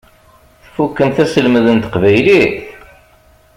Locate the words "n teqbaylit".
1.71-2.55